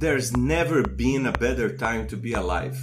[0.00, 2.82] There's never been a better time to be alive,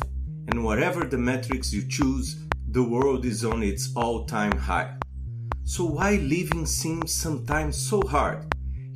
[0.50, 4.94] and whatever the metrics you choose, the world is on its all time high.
[5.64, 8.46] So, why living seems sometimes so hard?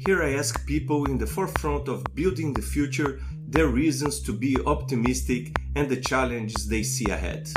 [0.05, 4.55] Here I ask people in the forefront of building the future their reasons to be
[4.67, 7.49] optimistic and the challenges they see ahead.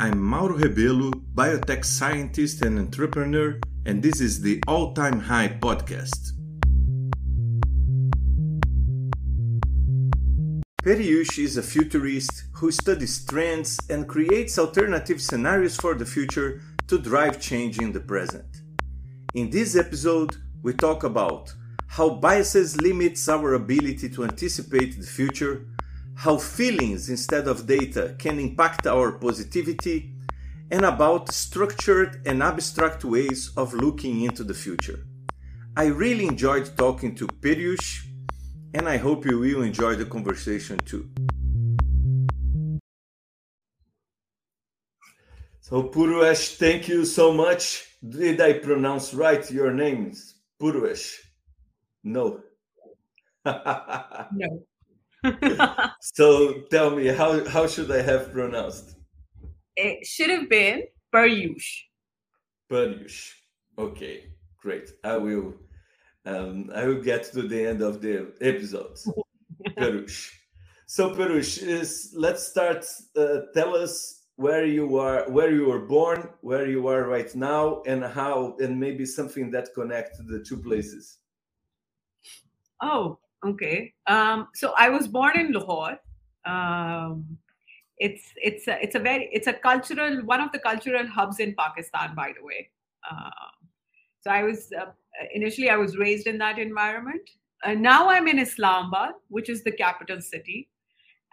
[0.00, 6.37] I'm Mauro Rebelo, biotech scientist and entrepreneur, and this is the All Time High podcast.
[10.88, 16.96] Puruesh is a futurist who studies trends and creates alternative scenarios for the future to
[16.96, 18.62] drive change in the present.
[19.34, 21.52] In this episode, we talk about
[21.88, 25.66] how biases limits our ability to anticipate the future,
[26.14, 30.14] how feelings instead of data can impact our positivity,
[30.70, 35.04] and about structured and abstract ways of looking into the future.
[35.76, 38.07] I really enjoyed talking to Puruesh,
[38.74, 41.08] and I hope you will enjoy the conversation too.
[45.60, 47.84] So, Purush, thank you so much.
[48.08, 50.36] Did I pronounce right your names?
[50.60, 51.16] Purush.
[52.04, 52.40] No.
[53.44, 54.62] no.
[56.00, 58.96] so tell me, how, how should I have pronounced?
[59.76, 61.84] It should have been Puruesh.
[62.70, 63.32] Peryush.
[63.78, 64.24] Okay,
[64.60, 64.90] great.
[65.04, 65.54] I will
[66.28, 68.96] um, I will get to the end of the episode.
[69.78, 70.30] Perush.
[70.86, 72.84] So Perush, is let's start.
[73.16, 77.82] Uh, tell us where you are, where you were born, where you are right now,
[77.86, 81.18] and how, and maybe something that connects the two places.
[82.80, 83.92] Oh, okay.
[84.06, 85.98] Um, so I was born in Lahore.
[86.44, 87.38] Um,
[87.98, 91.54] it's it's a, it's a very it's a cultural one of the cultural hubs in
[91.58, 92.70] Pakistan, by the way.
[93.10, 93.30] Uh,
[94.28, 94.90] so I was uh,
[95.32, 97.30] initially I was raised in that environment.
[97.64, 100.68] And now I'm in Islamabad, which is the capital city,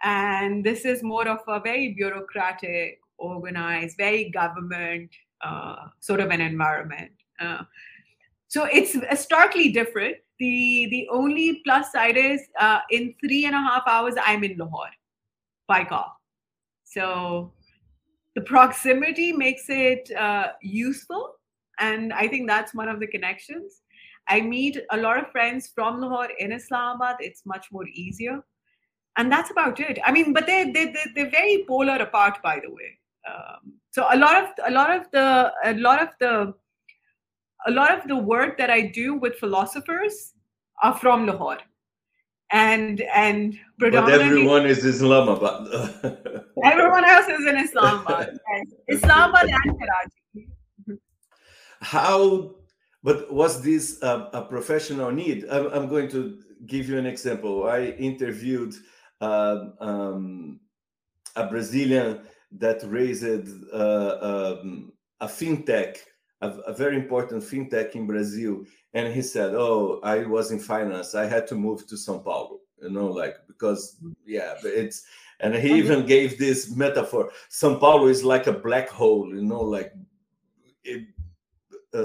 [0.02, 5.10] and this is more of a very bureaucratic, organized, very government
[5.44, 7.12] uh, sort of an environment.
[7.38, 7.62] Uh,
[8.48, 13.58] so it's starkly different the the only plus side is uh, in three and a
[13.58, 14.92] half hours i'm in lahore
[15.66, 16.12] by car
[16.84, 17.52] so
[18.36, 21.36] the proximity makes it uh, useful
[21.78, 23.82] and i think that's one of the connections
[24.28, 28.42] i meet a lot of friends from lahore in islamabad it's much more easier
[29.16, 32.70] and that's about it i mean but they they they're very polar apart by the
[32.70, 32.98] way
[33.28, 36.54] um, so a lot of a lot of the a lot of the
[37.66, 40.34] a lot of the work that I do with philosophers
[40.82, 41.58] are from Lahore.
[42.52, 45.66] And and predominantly but everyone is Islamabad.
[46.64, 48.38] everyone else is in Islamabad.
[48.88, 50.48] Islamabad and Karachi.
[51.80, 52.54] How
[53.02, 55.46] but was this a, a professional need?
[55.48, 57.68] I'm, I'm, going to give you an example.
[57.68, 58.74] I interviewed
[59.20, 60.58] uh, um,
[61.36, 62.22] a Brazilian
[62.58, 65.98] that raised uh, um, a fintech
[66.40, 68.64] a, a, very important fintech in Brazil,
[68.94, 71.14] and he said, "Oh, I was in finance.
[71.14, 72.60] I had to move to São Paulo.
[72.82, 75.04] You know, like because yeah, it's."
[75.40, 79.34] And he even gave this metaphor: São Paulo is like a black hole.
[79.34, 79.92] You know, like
[80.84, 81.06] it,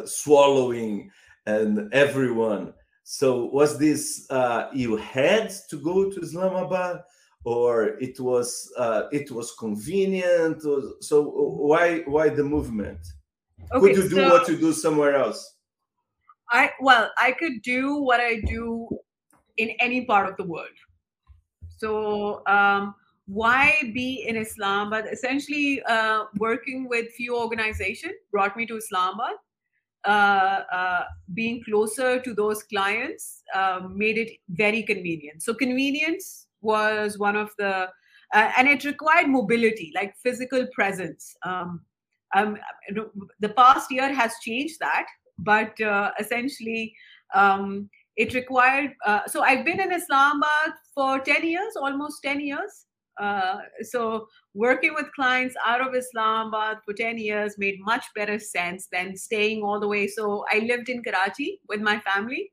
[0.05, 1.11] swallowing
[1.45, 2.73] and everyone.
[3.03, 7.03] So was this uh, you had to go to Islamabad?
[7.43, 10.61] or it was uh, it was convenient
[10.99, 12.99] so why why the movement
[13.73, 15.55] Okay, Could you do so what you do somewhere else?
[16.49, 18.87] I well, I could do what I do
[19.57, 20.77] in any part of the world.
[21.77, 22.95] So um,
[23.27, 25.05] why be in Islamabad?
[25.11, 29.35] Essentially, uh, working with few organization brought me to Islamabad.
[30.03, 31.03] Uh, uh,
[31.35, 35.43] being closer to those clients uh, made it very convenient.
[35.43, 37.87] So convenience was one of the,
[38.33, 41.35] and it required mobility, like physical presence.
[41.45, 41.81] Um,
[42.35, 42.57] um,
[43.39, 45.05] the past year has changed that,
[45.37, 45.77] but
[46.19, 46.95] essentially
[47.35, 48.93] um, it required.
[49.05, 52.85] Uh, so I've been in Islamabad for 10 years, almost 10 years.
[53.21, 58.87] Uh, so working with clients out of Islamabad for 10 years made much better sense
[58.91, 60.07] than staying all the way.
[60.07, 62.51] So I lived in Karachi with my family.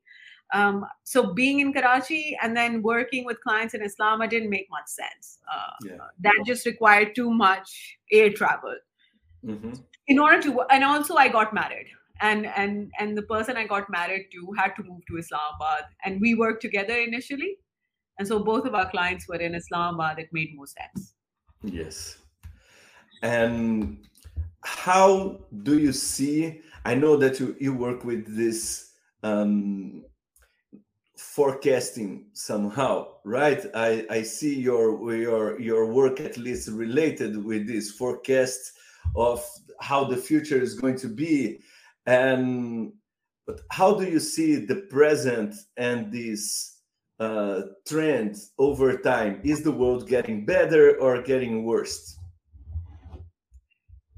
[0.53, 4.87] Um, so being in Karachi and then working with clients in Islamabad didn't make much
[4.87, 5.39] sense.
[5.51, 5.97] Uh, yeah.
[6.19, 8.75] That just required too much air travel.
[9.43, 9.73] Mm-hmm.
[10.07, 11.87] In order to, and also I got married,
[12.19, 16.19] and and and the person I got married to had to move to Islamabad, and
[16.19, 17.57] we worked together initially,
[18.19, 20.19] and so both of our clients were in Islamabad.
[20.19, 21.13] It made more sense.
[21.63, 22.17] Yes,
[23.23, 24.05] and
[24.61, 26.61] how do you see?
[26.85, 28.91] I know that you you work with this
[29.23, 30.03] um,
[31.17, 33.65] forecasting somehow, right?
[33.73, 38.73] I, I see your your your work at least related with this forecast
[39.15, 39.45] of
[39.79, 41.59] how the future is going to be,
[42.05, 42.91] and
[43.47, 46.78] but how do you see the present and this
[47.19, 49.41] uh, trend over time?
[49.43, 52.17] Is the world getting better or getting worse?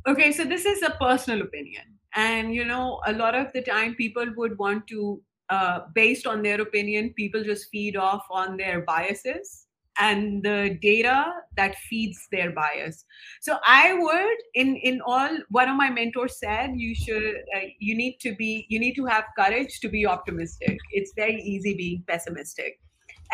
[0.08, 1.84] Okay, so this is a personal opinion.
[2.16, 6.42] And, you know, a lot of the time people would want to, uh, based on
[6.42, 9.68] their opinion, people just feed off on their biases
[10.00, 13.04] and the data that feeds their bias
[13.42, 17.96] so i would in in all one of my mentors said you should uh, you
[17.96, 22.04] need to be you need to have courage to be optimistic it's very easy being
[22.08, 22.80] pessimistic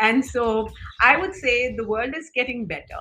[0.00, 0.68] and so
[1.02, 3.00] I would say the world is getting better.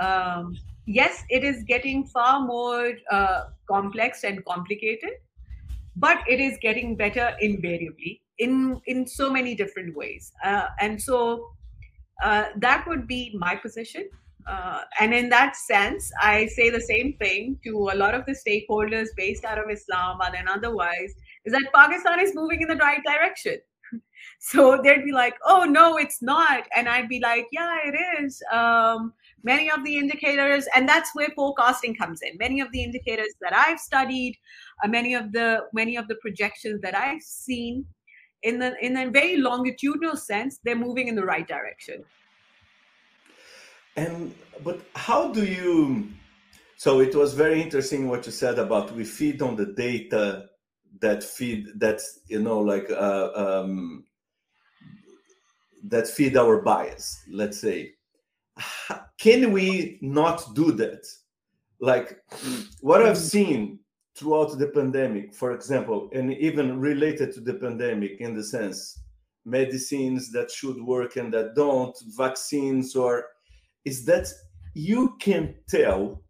[0.00, 0.56] Um,
[0.86, 5.10] yes, it is getting far more uh, complex and complicated,
[5.96, 10.32] but it is getting better invariably in in so many different ways.
[10.44, 11.50] Uh, and so
[12.22, 14.08] uh, that would be my position.
[14.46, 18.32] Uh, and in that sense, I say the same thing to a lot of the
[18.32, 23.02] stakeholders based out of islam and otherwise, is that Pakistan is moving in the right
[23.04, 23.58] direction
[24.38, 26.66] so they'd be like oh no it's not.
[26.74, 28.42] And i'd be like yeah it is.
[28.52, 32.36] Um, many of the indicators and that's where forecasting comes in.
[32.38, 34.36] Many of the indicators that i've studied
[34.84, 37.84] uh, many of the many of the projections that i've seen
[38.42, 42.04] in the in a very longitudinal sense they're moving in the right direction.
[43.96, 44.34] And
[44.64, 46.08] but how do you
[46.76, 50.49] so it was very interesting what you said about we feed on the data
[51.00, 54.04] that feed that you know like uh, um,
[55.84, 57.92] that feed our bias let's say.
[59.18, 61.06] Can we not do that?
[61.80, 62.22] Like
[62.82, 63.78] what i've seen
[64.14, 69.00] throughout the pandemic for example and even related to the pandemic in the sense
[69.46, 73.24] medicines that should work and that don't vaccines or
[73.86, 74.28] is that
[74.74, 76.22] you can tell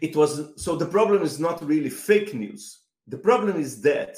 [0.00, 4.16] it was so the problem is not really fake news the problem is that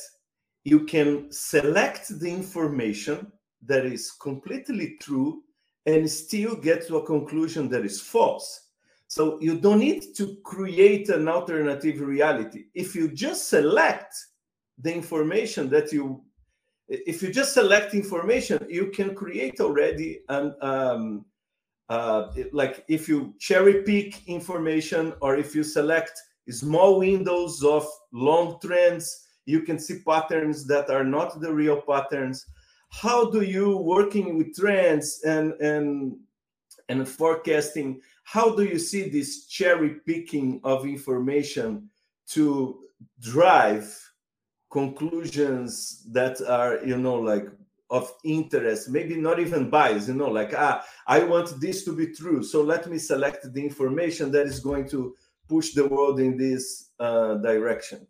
[0.65, 3.31] you can select the information
[3.67, 5.43] that is completely true
[5.87, 8.69] and still get to a conclusion that is false.
[9.09, 12.65] So you don't need to create an alternative reality.
[12.75, 14.15] If you just select
[14.79, 16.23] the information that you,
[16.89, 21.25] if you just select information, you can create already an, um,
[21.91, 26.21] uh, like if you cherry pick information or if you select
[26.51, 32.47] small windows of long trends, you can see patterns that are not the real patterns.
[32.91, 36.17] How do you working with trends and and
[36.89, 41.89] and forecasting how do you see this cherry picking of information
[42.27, 42.81] to
[43.21, 43.87] drive
[44.73, 47.47] conclusions that are you know like
[47.91, 48.89] of interest?
[48.89, 52.63] Maybe not even bias you know like ah i want this to be true so
[52.63, 55.15] let me select the information that is going to
[55.49, 58.07] push the world in this uh, direction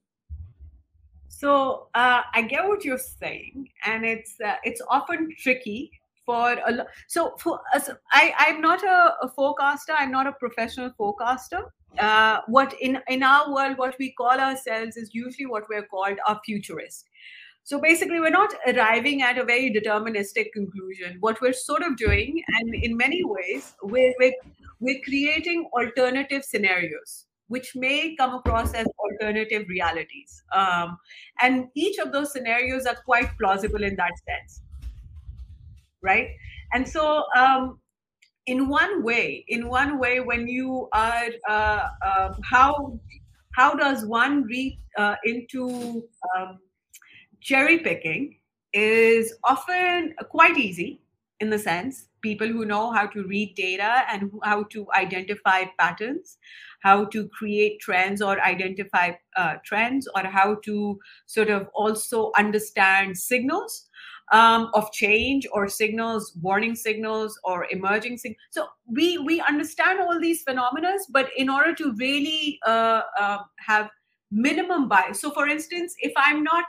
[1.44, 5.90] so uh, I get what you're saying, and it's uh, it's often tricky
[6.24, 6.86] for a lot.
[7.08, 9.92] So for us, I I'm not a, a, forecaster.
[9.92, 11.64] I'm not a professional forecaster.
[11.98, 16.18] Uh, what in in our world, what we call ourselves is usually what we're called
[16.26, 17.10] a futurist.
[17.64, 21.16] So basically, we're not arriving at a very deterministic conclusion.
[21.20, 24.34] What we're sort of doing, and in many ways, we're, we're,
[24.84, 30.42] we're creating alternative scenarios which may come across as alternative realities.
[30.52, 30.96] Um,
[31.40, 34.62] and each of those scenarios are quite plausible in that sense.
[36.02, 36.30] Right?
[36.72, 37.80] And so, um,
[38.46, 42.98] in one way, in one way, when you are, uh, uh, how
[43.52, 46.02] how does one read uh, into
[46.36, 46.58] um,
[47.40, 48.36] cherry picking
[48.72, 51.00] is often quite easy
[51.40, 56.38] in the sense people who know how to read data and how to identify patterns
[56.84, 63.16] how to create trends or identify uh, trends or how to sort of also understand
[63.16, 63.88] signals
[64.32, 70.20] um, of change or signals warning signals or emerging signals so we we understand all
[70.20, 73.90] these phenomena but in order to really uh, uh, have
[74.30, 76.64] minimum bias so for instance if i'm not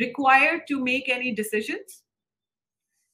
[0.00, 2.02] required to make any decisions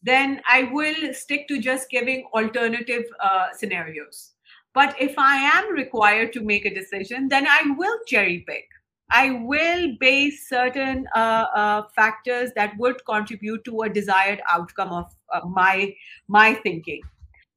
[0.02, 4.32] then i will stick to just giving alternative uh, scenarios
[4.74, 8.64] but if I am required to make a decision, then I will cherry pick.
[9.10, 15.06] I will base certain uh, uh, factors that would contribute to a desired outcome of
[15.32, 15.94] uh, my
[16.28, 17.02] my thinking.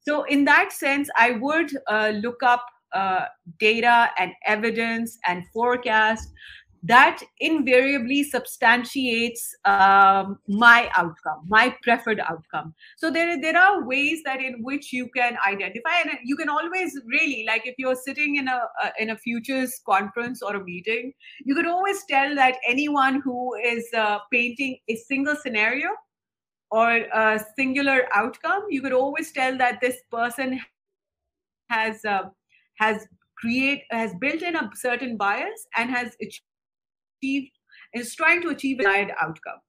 [0.02, 3.26] So, in that sense, I would uh, look up uh,
[3.60, 6.30] data and evidence and forecast
[6.88, 12.76] that invariably substantiates um, my outcome, my preferred outcome.
[12.98, 17.00] So there, there are ways that in which you can identify, and you can always
[17.06, 21.12] really like if you're sitting in a, a in a futures conference or a meeting,
[21.44, 25.90] you could always tell that anyone who is uh, painting a single scenario
[26.70, 30.60] or a singular outcome, you could always tell that this person
[31.70, 32.24] has uh,
[32.76, 36.44] has create has built in a certain bias and has achieved
[37.94, 39.60] is trying to achieve a desired outcome.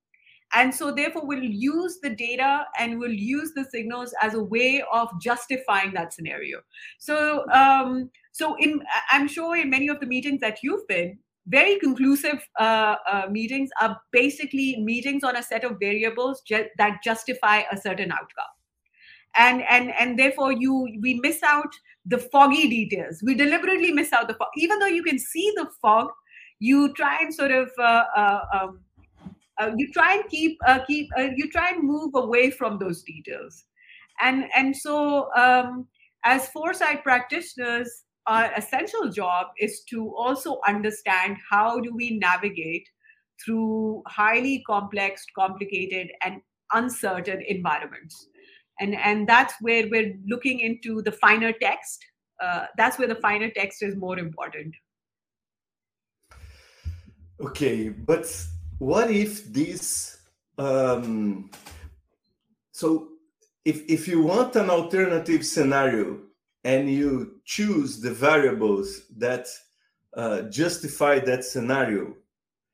[0.54, 4.82] And so therefore we'll use the data and we'll use the signals as a way
[4.92, 6.60] of justifying that scenario.
[6.98, 11.78] So um, so in i'm sure in many of the meetings that you've been very
[11.78, 17.62] conclusive uh, uh, meetings are basically meetings on a set of variables ju- that justify
[17.70, 18.52] a certain outcome.
[19.36, 21.72] And and and therefore you we miss out
[22.04, 23.22] the foggy details.
[23.24, 26.08] We deliberately miss out the fog even though you can see the fog
[26.58, 28.80] you try and sort of uh, uh, um,
[29.60, 33.64] uh, you try and keep keep you try and move away from those details.
[34.20, 35.86] And and so um,
[36.24, 42.88] as foresight practitioners our essential job is to also understand how do we navigate
[43.44, 46.40] through highly complex complicated and
[46.72, 48.28] uncertain environments.
[48.80, 52.04] And and that's where we're looking into the finer text.
[52.42, 54.74] Uh, that's where the finer text is more important
[57.40, 58.26] okay but
[58.78, 60.18] what if this
[60.58, 61.50] um,
[62.72, 63.08] so
[63.64, 66.20] if if you want an alternative scenario
[66.64, 69.46] and you choose the variables that
[70.16, 72.14] uh, justify that scenario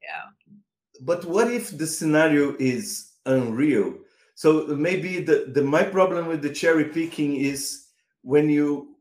[0.02, 0.54] yeah.
[1.00, 3.94] but what if the scenario is unreal?
[4.34, 7.86] So maybe the, the my problem with the cherry picking is
[8.22, 8.96] when you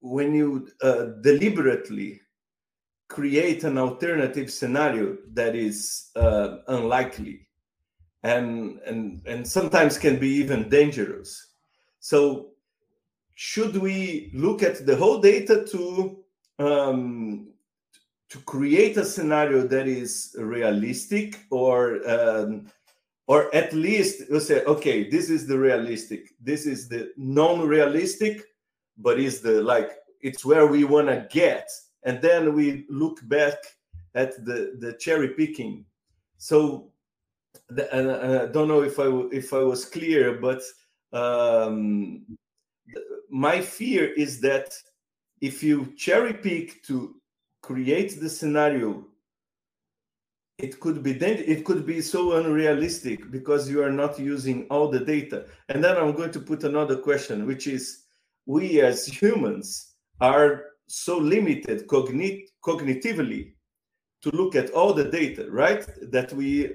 [0.00, 2.20] when you uh, deliberately
[3.12, 7.46] create an alternative scenario that is uh, unlikely
[8.22, 11.30] and and and sometimes can be even dangerous.
[12.00, 12.52] So
[13.34, 16.16] should we look at the whole data to
[16.58, 17.48] um,
[18.30, 22.66] to create a scenario that is realistic or um,
[23.26, 28.42] or at least you say okay this is the realistic this is the non-realistic
[28.96, 29.90] but is the like
[30.20, 31.68] it's where we want to get
[32.04, 33.58] and then we look back
[34.14, 35.84] at the the cherry picking.
[36.38, 36.92] So
[37.68, 40.62] the, uh, i don't know if i if i was clear but
[41.12, 42.22] um,
[43.28, 44.74] my fear is that
[45.40, 47.16] if you cherry pick to
[47.60, 49.04] create the scenario
[50.58, 55.00] it could be it could be so unrealistic because you are not using all the
[55.00, 55.46] data.
[55.68, 58.04] And then i'm going to put another question which is
[58.46, 63.52] we as humans are so limited cognit- cognitively
[64.22, 65.86] to look at all the data right?
[66.10, 66.70] That we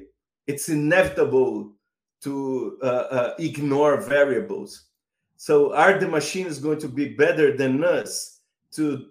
[0.48, 1.74] it's inevitable
[2.22, 4.86] to uh, uh, ignore variables.
[5.36, 8.40] So are the machines going to be better than us
[8.72, 9.08] to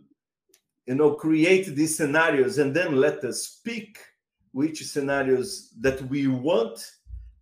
[0.87, 3.99] you know create these scenarios and then let us pick
[4.53, 6.79] which scenarios that we want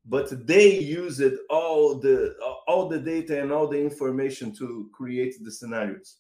[0.07, 2.35] but they use it all the
[2.67, 6.17] all the data and all the information to create the scenarios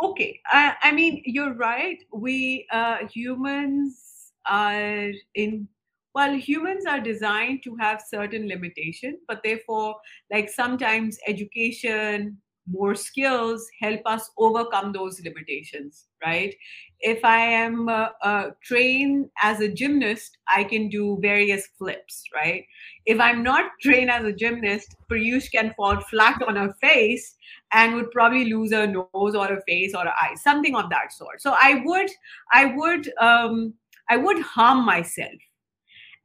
[0.00, 1.98] okay i, I mean you're right.
[2.12, 5.68] We uh, humans are in
[6.14, 9.96] well humans are designed to have certain limitation but therefore
[10.30, 12.38] like sometimes education
[12.70, 16.54] more skills help us overcome those limitations right?
[17.00, 22.64] If i am uh, uh, trained as a gymnast i can do various flips right?
[23.06, 27.34] If i'm not trained as a gymnast Puruesh can fall flat on her face
[27.72, 31.12] and would probably lose a nose or a face or an eye something of that
[31.12, 31.40] sort.
[31.40, 32.10] So i would
[32.52, 33.74] i would um,
[34.08, 35.32] i would harm myself.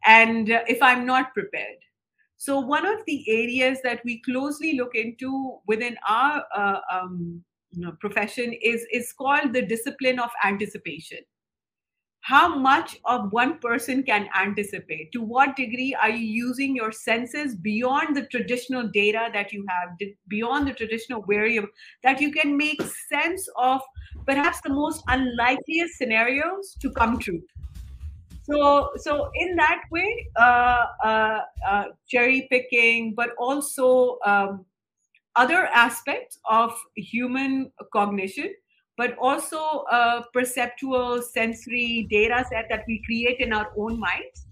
[0.06, 1.77] And uh, if i'm not prepared.
[2.39, 7.82] So, one of the areas that we closely look into within our uh, um, you
[7.82, 11.20] know, profession is, is called the discipline of anticipation.
[12.27, 15.13] How much of one person can anticipate?
[15.13, 19.91] To what degree are you using your senses beyond the traditional data that you have,
[20.27, 21.69] beyond the traditional variable,
[22.03, 23.79] that you can make sense of
[24.25, 27.41] perhaps the most unlikeliest scenarios to come true?
[28.43, 34.65] so so in that way uh, uh, uh, cherry picking but also um,
[35.36, 38.53] other aspects of human cognition
[38.98, 44.48] but also a perceptual sensory data set that we create in our own minds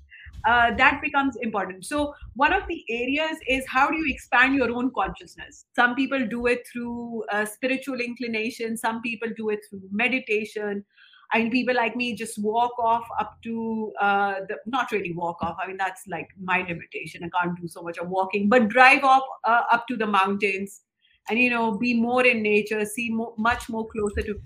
[0.46, 1.86] uh, that becomes important.
[1.86, 5.66] So, one of the areas is how do you expand your own consciousness?
[5.75, 10.86] Some people do it through uh, spiritual inclination, some people do it through meditation,
[11.34, 15.38] I mean, people like me just walk off up to uh, the not really walk
[15.42, 15.58] off.
[15.62, 17.24] I mean, that's like my limitation.
[17.24, 20.82] I can't do so much of walking, but drive off uh, up to the mountains,
[21.29, 24.39] and you know, be more in nature, see more, much more closer to.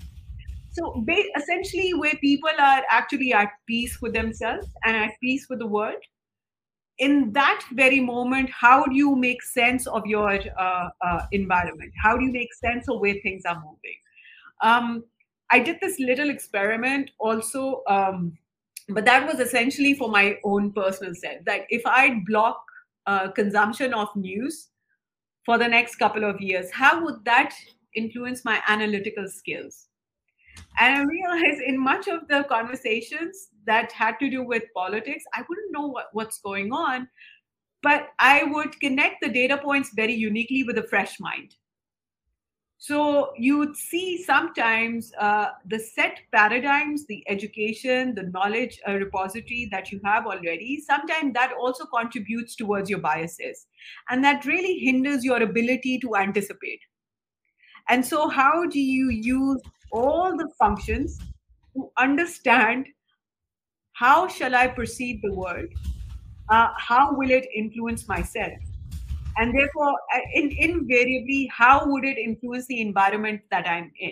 [0.71, 1.03] So
[1.35, 6.01] essentially, where people are actually at peace with themselves and at peace with the world,
[6.99, 11.91] in that very moment, how do you make sense of your uh, uh, environment?
[12.01, 13.97] How do you make sense of where things are moving?
[14.61, 15.03] Um,
[15.49, 18.37] I did this little experiment also, um,
[18.89, 21.43] but that was essentially for my own personal self.
[21.45, 22.61] That if I block
[23.07, 24.67] uh, consumption of news
[25.49, 27.55] for the next couple of years, how would that
[27.95, 29.87] influence my analytical skills?
[30.77, 35.43] And I realized in much of the conversations that had to do with politics, I
[35.49, 37.07] wouldn't know what, what's going on,
[37.81, 41.55] but I would connect the data points very uniquely with a fresh mind.
[42.81, 49.67] So you would see sometimes uh, the set paradigms, the education, the knowledge uh, repository
[49.71, 53.67] that you have already, sometimes that also contributes towards your biases.
[54.09, 56.79] And that really hinders your ability to anticipate.
[57.89, 61.19] And so, how do you use all the functions
[61.75, 62.87] to understand
[63.91, 65.67] how shall I perceive the world?
[66.47, 68.53] Uh, how will it influence myself?
[69.39, 74.11] And therefore uh, in, invariably how would it influence the environment that i'm in?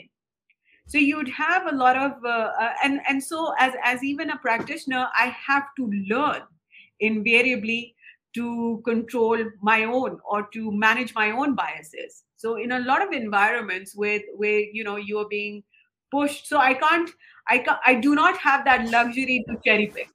[0.87, 4.37] So you'd have a lot of uh, uh, and and so as as even a
[4.37, 6.43] practitioner i have to learn
[7.01, 7.93] invariably
[8.35, 12.23] to control my own or to manage my own biases.
[12.35, 15.63] So in a lot of environments where where you know you are being
[16.11, 17.09] pushed so i can't
[17.49, 20.09] i can't, i do not have that luxury to cherry pick.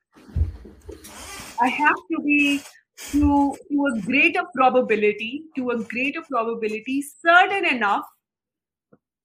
[1.60, 2.62] I have to be
[3.10, 8.04] to, to a greater probability, to a greater probability, certain enough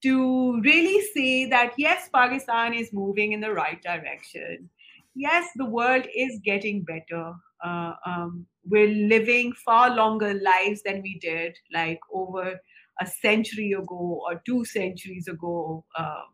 [0.04, 4.70] to really say that yes, Pakistan is moving in the right direction.
[5.16, 7.34] Yes, the world is getting better.
[7.64, 12.60] Uh, um, we're living far longer lives than we did, like over
[13.00, 15.84] a century ago or two centuries ago.
[15.98, 16.26] Um,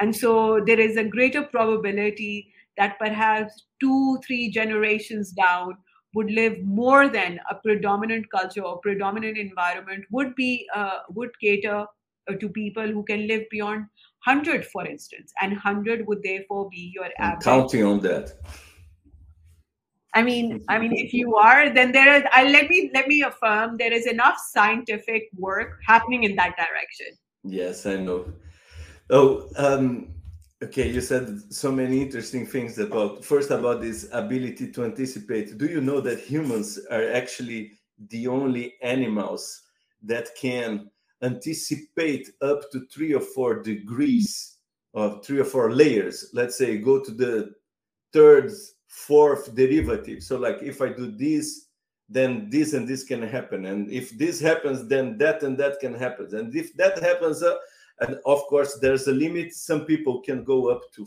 [0.00, 5.76] and so there is a greater probability that perhaps two, three generations down,
[6.14, 11.86] would live more than a predominant culture or predominant environment would be uh, would cater
[12.28, 13.86] uh, to people who can live beyond
[14.24, 18.32] 100 for instance and 100 would therefore be your I'm average counting on that.
[20.12, 23.22] I mean i mean if you are then there is I, let me let me
[23.22, 27.16] affirm there is enough scientific work happening in that direction.
[27.44, 28.32] Yes i know.
[29.08, 30.08] Oh um
[30.62, 35.56] Okay, you said so many interesting things about first about this ability to anticipate.
[35.56, 37.78] Do you know that humans are actually
[38.10, 39.62] the only animals
[40.02, 40.90] that can
[41.22, 44.58] anticipate up to three or four degrees
[44.92, 46.28] of three or four layers?
[46.34, 47.54] Let's say go to the
[48.12, 48.52] third,
[48.86, 50.22] fourth derivative.
[50.22, 51.68] So, like if I do this,
[52.10, 55.94] then this and this can happen, and if this happens, then that and that can
[55.94, 57.56] happen, and if that happens, uh,
[58.00, 59.54] and of course there's a limit.
[59.54, 61.06] Some people can go up to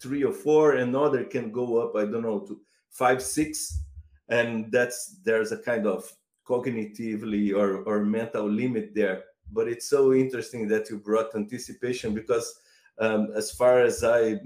[0.00, 3.80] three or four and other can go up i don't know to five six.
[4.28, 6.10] And that's there's a kind of
[6.48, 9.24] cognitively or, or mental limit there.
[9.52, 12.60] But it's so interesting that you brought anticipation because
[12.98, 14.38] um, as far as i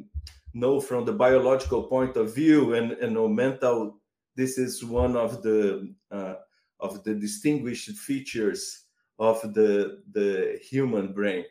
[0.54, 3.98] know from the biological point of view and, and mental
[4.36, 6.34] this is one of the uh,
[6.80, 8.84] of the distinguished features
[9.18, 11.44] of the the human brain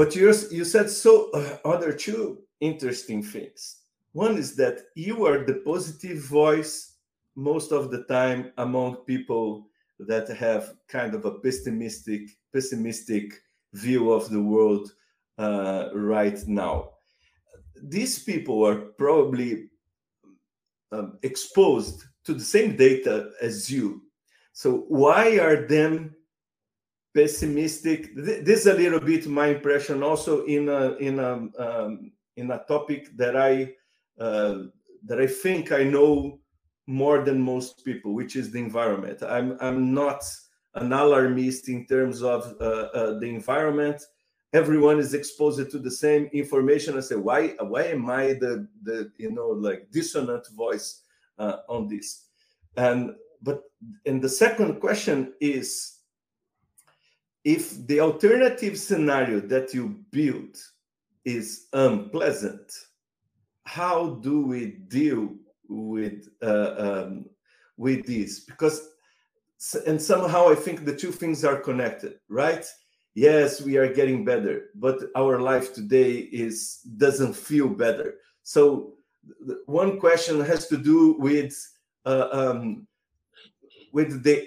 [0.00, 3.82] but you you said so uh, other two interesting things.
[4.12, 6.94] One is that you are the positive voice
[7.36, 13.26] most of the time among people that have kind of a pessimistic pessimistic
[13.74, 14.90] view of the world
[15.36, 16.92] uh, right now.
[17.82, 19.68] These people are probably
[20.92, 24.00] um, exposed to the same data as you.
[24.54, 26.16] So why are them
[27.14, 28.14] pessimistic.
[28.14, 32.64] This is a little bit my impression also in a in a um, in a
[32.68, 33.74] topic that I
[34.18, 34.64] uh,
[35.04, 36.40] that I think I know
[36.86, 39.22] more than most people, which is the environment.
[39.22, 40.22] I'm I'm not
[40.74, 44.02] an alarmist in terms of uh, uh, the environment.
[44.52, 46.96] Everyone is exposed to the same information.
[46.96, 51.02] I say, why why am I the the you know like dissonant voice
[51.38, 52.26] uh, on this?
[52.76, 53.62] And but
[54.06, 55.99] and the second question is
[57.44, 60.56] if the alternative scenario that you build
[61.24, 62.72] is unpleasant,
[63.64, 65.34] how do we deal
[65.68, 67.26] with uh, um,
[67.76, 68.40] with this?
[68.40, 68.90] Because
[69.86, 72.66] and somehow I think the two things are connected, right?
[73.14, 78.94] yes we are getting better but our life today is doesn't feel better so
[79.66, 81.54] one question has to do with
[82.06, 82.86] uh, um,
[83.92, 84.46] with the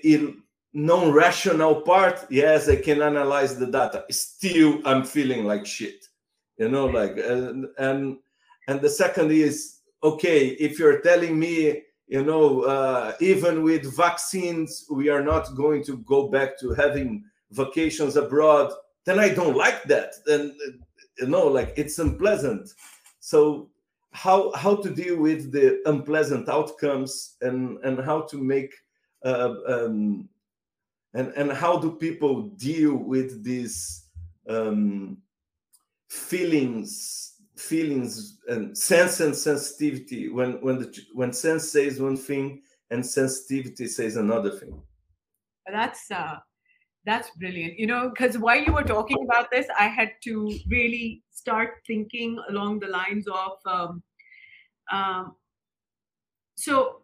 [0.74, 4.04] non-rational part yes i can analyze the data.
[4.10, 6.06] Still i'm feeling like shit
[6.58, 8.18] you know like and and,
[8.68, 14.86] and the second is okay if you're telling me you know uh, even with vaccines
[14.92, 18.72] we are not going to go back to having vacations abroad
[19.06, 20.16] then i don't like that.
[20.26, 20.56] Then
[21.20, 22.70] you know like it's unpleasant.
[23.20, 23.70] So
[24.12, 28.74] how how to deal with the unpleasant outcomes and and how to make
[29.26, 30.30] uh, um,
[31.14, 34.06] and and how do people deal with these
[34.50, 35.18] um,
[36.10, 43.06] feelings feelings and sense and sensitivity when when the when sense says one thing and
[43.06, 44.82] sensitivity says another thing?
[45.72, 46.38] That's uh
[47.06, 47.78] that's brilliant.
[47.78, 52.40] You know because while you were talking about this i had to really start thinking
[52.50, 54.04] along the lines of um,
[54.92, 55.36] um
[56.56, 57.03] so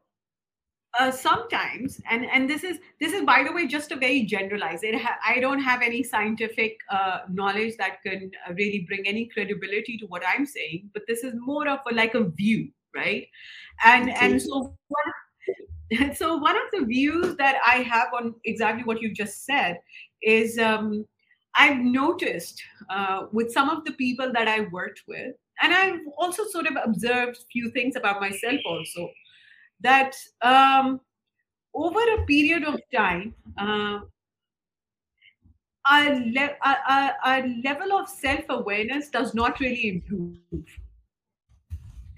[1.00, 4.86] uh, sometimes and and this is this is by the way just a very generalized
[4.96, 9.98] ha- i don't have any scientific uh, knowledge that can uh, really bring any credibility
[9.98, 13.28] to what i'm saying but this is more of a, like a view right?
[13.84, 19.02] And and so one, so one of the views that i have on exactly what
[19.02, 19.80] you just said
[20.22, 21.06] is um,
[21.56, 26.46] i've noticed uh, with some of the people that i worked with and i've also
[26.46, 29.10] sort of observed few things about myself also
[29.82, 31.00] that um,
[31.74, 34.00] over a period of time, uh,
[35.90, 40.66] our, le- our, our level of self awareness does not really improve.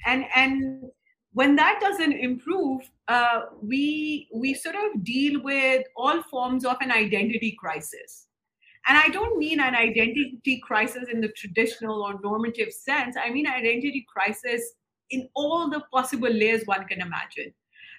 [0.05, 0.85] And, and
[1.33, 6.91] when that doesn't improve, uh, we, we sort of deal with all forms of an
[6.91, 8.27] identity crisis.
[8.87, 13.15] And I don't mean an identity crisis in the traditional or normative sense.
[13.15, 14.73] I mean identity crisis
[15.11, 17.53] in all the possible layers one can imagine.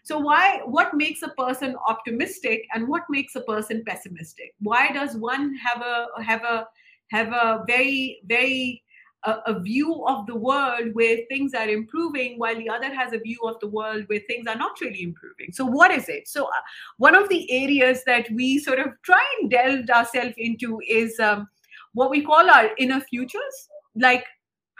[0.04, 4.54] So why what makes a person optimistic and what makes a person pessimistic?
[4.60, 6.66] Why does one have a have a
[7.10, 8.82] have a very very
[9.24, 13.18] a, a, view of the world where things are improving while the other has a
[13.18, 16.44] view of the world where things are not really improving so what is it so
[16.46, 16.62] uh,
[16.96, 21.46] one of the areas that we sort of try and delve ourselves into is um,
[21.94, 24.24] what we call our inner futures like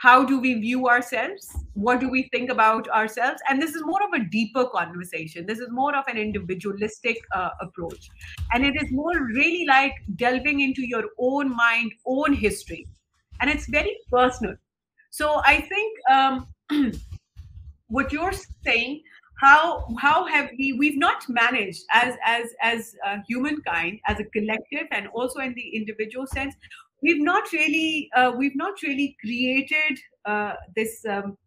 [0.03, 1.49] how do we view ourselves?
[1.75, 3.41] What do we think about ourselves?
[3.49, 5.45] And this is more of a deeper conversation.
[5.45, 8.09] This is more of an individualistic uh, approach.
[8.51, 12.85] And it is more really like delving into your own mind own history.
[13.39, 14.55] And it's very personal.
[15.13, 16.47] So i think um,
[17.87, 18.33] what you're
[18.65, 19.03] saying
[19.39, 24.87] how how have we we've not managed as as as uh, humankind as a collective
[24.91, 26.55] and also in the individual sense
[27.03, 31.37] we've not really uh, we've not really created uh, this um,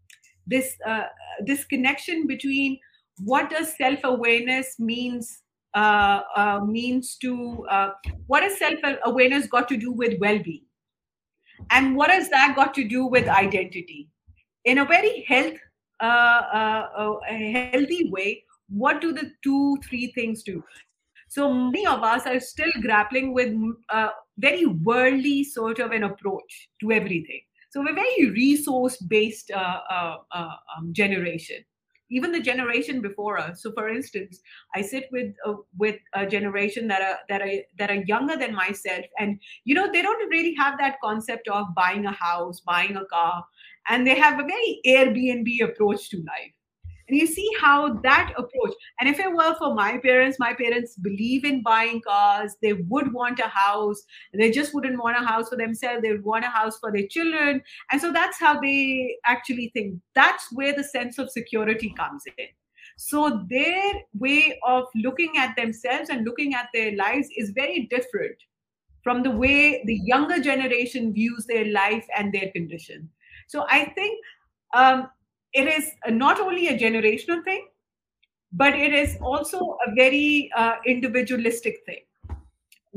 [0.47, 1.07] this uh,
[1.45, 2.79] this connection between
[3.25, 5.43] what does self awareness means
[5.75, 7.91] uh, uh, means to uh,
[8.27, 10.65] what has self awareness got to do with well being,
[11.71, 14.09] and what has that got to do with identity?
[14.65, 15.55] In a very health
[16.01, 20.63] healthy way, what do the two three things do?
[21.29, 23.55] So many of us are still grappling with
[23.89, 27.41] uh, very worldly sort of an approach to everything.
[27.71, 31.65] So we're very resource based uh, uh, uh, um, generation.
[32.09, 33.65] Even the generation before us.
[33.65, 34.41] So, for instance,
[34.77, 38.55] I sit with uh, with a generation that are that are that are younger than
[38.55, 42.97] myself, and you know they don't really have that concept of buying a house, buying
[42.97, 43.45] a car,
[43.89, 46.55] and they have a very Airbnb approach to life
[47.09, 50.97] and you see how that approach and if it were for my parents my parents
[50.97, 52.57] believe in buying cars.
[52.63, 54.03] They would want a house.
[54.33, 56.03] They just wouldn't want a house for themselves.
[56.03, 57.63] They would want a house for their children.
[57.91, 60.01] And so that's how they actually think.
[60.15, 62.47] That's where the sense of security comes in.
[62.97, 68.37] So their way of looking at themselves and looking at their lives is very different
[69.03, 73.09] from the way the younger generation views their life and their condition.
[73.49, 74.19] So i think
[74.75, 75.09] um,
[75.57, 77.67] it is not only a generational thing,
[78.53, 82.03] but it is also a very uh, individualistic thing.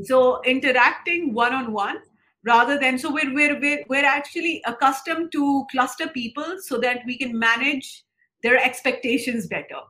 [0.04, 1.98] So interacting one on one
[2.46, 7.18] rather than so we're, we're we're we're actually accustomed to cluster people so that we
[7.18, 8.04] can manage
[8.44, 9.82] their expectations better.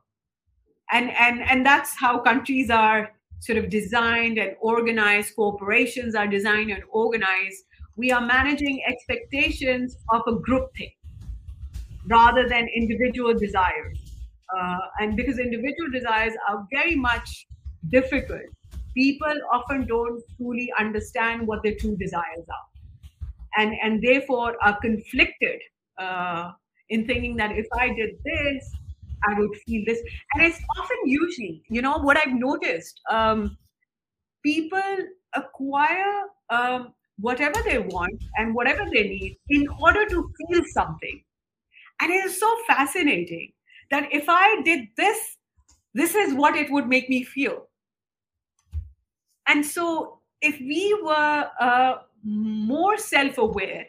[0.91, 5.36] And and and that's how countries are sort of designed and organized.
[5.36, 7.63] Corporations are designed and organized.
[7.97, 10.91] We are managing expectations of a group thing
[12.10, 14.00] rather than individual desires.
[14.58, 17.45] Uh, and because individual desires are very much
[17.89, 18.41] difficult
[18.95, 22.65] people often don't truly understand what their true desires are.
[23.58, 25.62] And and therefore are conflicted
[25.98, 26.52] uh,
[26.89, 28.72] in thinking that if i did this
[29.30, 30.00] i would feel this.
[30.34, 33.58] And it's often usually you know what i've noticed um,
[34.43, 34.98] people
[35.36, 36.13] acquire
[36.50, 41.22] um, whatever they want and whatever they need in order to feel something
[42.01, 43.51] and it is so fascinating
[43.91, 45.38] that if i did this
[45.93, 47.69] this is what it would make me feel
[49.49, 53.88] and so, if we were uh, more self aware,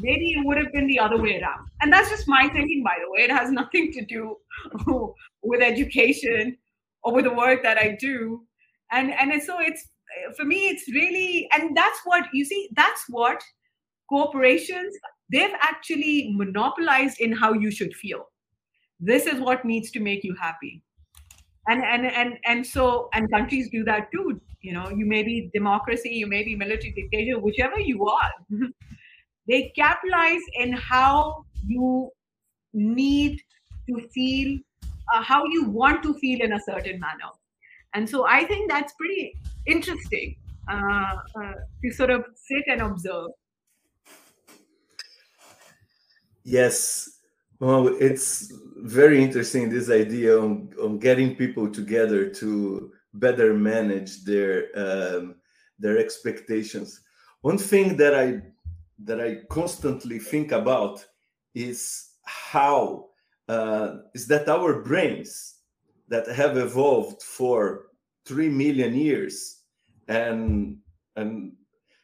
[0.00, 1.68] maybe it would have been the other way around.
[1.80, 3.20] And that's just my thinking, by the way.
[3.20, 4.36] It has nothing to do
[5.42, 6.58] with education
[7.04, 8.42] or with the work that I do.
[8.90, 9.86] And and so it's
[10.36, 12.68] for me, it's really and that's what you see.
[12.74, 13.40] That's what
[14.08, 14.92] corporations
[15.30, 18.28] they've actually monopolized in how you should feel.
[18.98, 20.82] This is what needs to make you happy.
[21.68, 24.40] And and and and so and countries do that too.
[24.60, 28.32] You know you may be democracy you may be military dictator whichever you are.
[29.48, 32.10] They capitalize in how you
[32.72, 33.40] need
[33.88, 34.58] to feel
[35.12, 37.30] uh, how you want to feel in a certain manner.
[37.94, 39.34] And so i think that's pretty
[39.66, 40.36] interesting
[40.70, 43.30] uh, uh, to sort of sit and observe
[46.50, 47.10] yes
[47.60, 54.68] well, it's very interesting this idea on, on getting people together to better manage their
[54.74, 55.34] um,
[55.78, 57.02] their expectations.
[57.42, 58.40] One thing that I
[59.04, 61.04] that I constantly think about
[61.54, 63.08] is how
[63.48, 65.56] uh, is that our brains
[66.08, 67.88] that have evolved for
[68.24, 69.64] three million years
[70.08, 70.78] and
[71.16, 71.52] and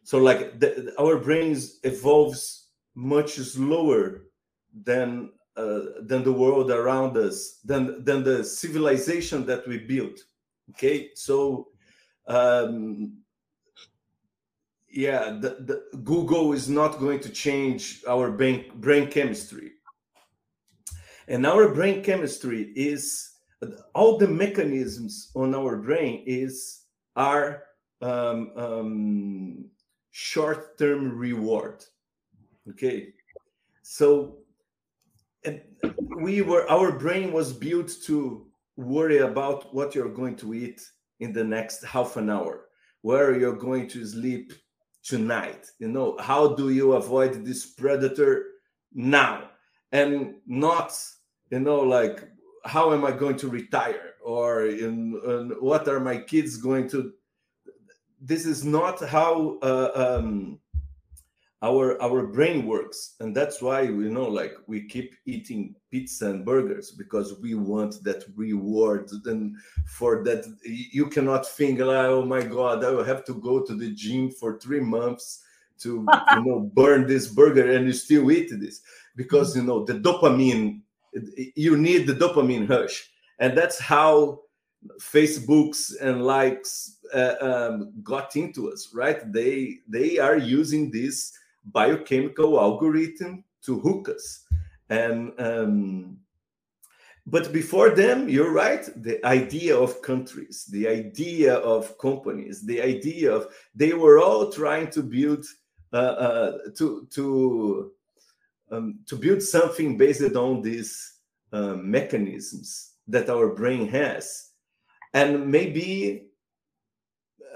[0.05, 4.26] so like the, our brains evolves much slower
[4.85, 10.21] than uh, than the world around us, than than the civilization that we built.
[10.71, 11.69] Okay, so
[12.27, 13.19] um,
[14.91, 19.73] yeah, the, the Google is not going to change our brain brain chemistry,
[21.29, 23.33] and our brain chemistry is
[23.95, 26.83] all the mechanisms on our brain is
[27.15, 27.63] are
[28.03, 29.65] um, um,
[30.11, 31.83] short-term reward.
[32.69, 33.15] Okay,
[33.83, 34.39] so
[36.21, 38.47] we were our brain was built to
[38.77, 40.81] worry about what you're going to eat
[41.21, 42.67] in the next half an hour
[43.03, 44.53] where you're going to sleep
[45.05, 45.67] tonight.
[45.79, 48.45] You know how do you avoid this predator
[48.93, 49.51] now?
[49.93, 50.99] And not
[51.51, 52.29] you know like
[52.65, 54.15] how am i going to retire?
[54.25, 57.13] Or in, in what are my kids going to
[58.21, 60.59] this is not how uh, um,
[61.67, 63.17] our our brain works.
[63.21, 68.03] And that's why you know like we keep eating pizza and burgers because we want
[68.05, 69.11] that reward.
[69.25, 73.55] And for that you cannot think like oh my god i will have to go
[73.65, 75.43] to the gym for three months
[75.83, 78.81] to you know burn this burger and you still eat this.
[79.17, 80.81] Because you know the dopamine
[81.55, 83.11] you need the dopamine rush.
[83.39, 84.41] And that's how
[85.01, 89.21] facebooks and likes uh, um, got into us right?
[89.33, 91.33] They they are using this
[91.73, 94.45] biochemical algorithm to hook us.
[94.89, 96.19] And um,
[97.27, 98.89] but before them, you're right.
[99.03, 104.91] The idea of countries, the idea of companies, the idea of they were all trying
[104.91, 105.45] to build
[105.93, 107.93] uh, uh, to to
[108.71, 111.15] um, to build something based on these
[111.53, 114.51] uh, mechanisms that our brain has,
[115.13, 116.26] and maybe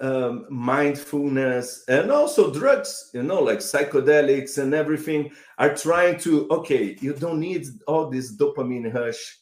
[0.01, 6.97] um, mindfulness and also drugs you know like psychedelics and everything are trying to okay
[7.01, 9.39] you don't need all this dopamine rush.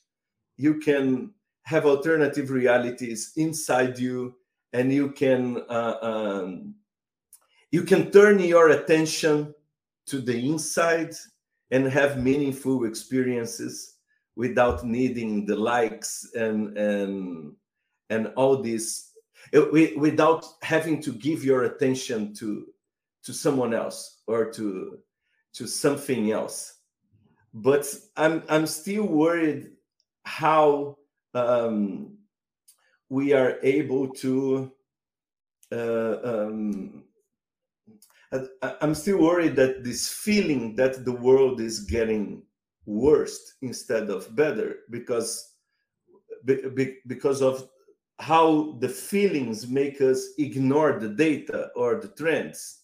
[0.57, 4.35] You can have alternative realities inside you
[4.73, 6.75] and you can uh, um,
[7.71, 9.55] you can turn your attention
[10.07, 11.15] to the inside
[11.71, 13.97] and have meaningful experiences
[14.37, 17.53] without needing the likes and and
[18.11, 19.08] and all these
[19.53, 22.67] without having to give your attention to
[23.23, 24.99] to someone else or to
[25.55, 26.75] to something else.
[27.55, 29.71] But i'm i'm still worried
[30.25, 30.99] how
[31.35, 32.19] um,
[33.09, 34.71] we are able to
[35.73, 37.05] uh, um,
[38.33, 42.43] I, i'm still worried that this feeling that the world is getting
[42.85, 45.55] worse instead of better because
[47.07, 47.69] because of
[48.19, 52.81] how the feelings make us ignore the data or the trends.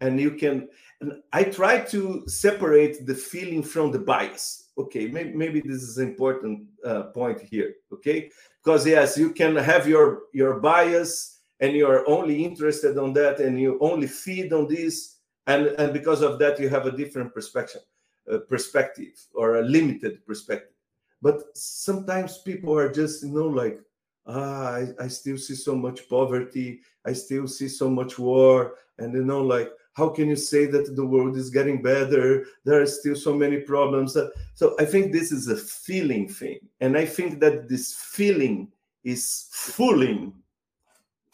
[0.00, 0.68] And you can
[1.00, 4.70] and i try to separate the feeling from the bias.
[4.78, 8.30] Okay maybe, maybe this is important uh, point here okay?
[8.62, 13.38] Because yes you can have your your bias and you are only interested on that
[13.38, 17.32] and you only feed on this and and because of that you have a different
[17.34, 17.82] perspective
[18.30, 20.76] uh, perspective or a limited perspective.
[21.20, 23.80] But sometimes people are just you know like
[24.26, 26.80] ah I, I still see so much poverty.
[27.04, 28.74] I still see so much war.
[28.98, 32.46] And you know like how can you say that the world is getting better?
[32.64, 34.16] There are still so many problems.
[34.54, 36.58] So i think this is a feeling thing.
[36.80, 38.68] And i think that this feeling
[39.04, 40.32] is fooling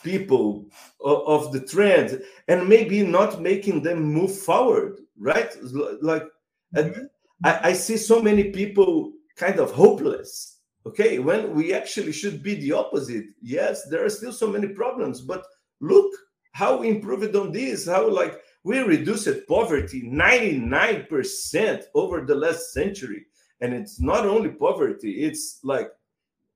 [0.02, 0.66] people
[1.00, 5.50] of the trend and maybe not making them move forward right?
[6.00, 6.24] Like
[6.74, 7.04] mm-hmm.
[7.44, 10.57] I, I see so many people kind of hopeless
[10.88, 13.26] okay when we actually should be the opposite.
[13.42, 15.42] Yes there are still so many problems but
[15.80, 16.10] look
[16.52, 23.26] how we improved on this how like we reduced poverty 99% over the last century.
[23.60, 25.90] And it's not only poverty it's like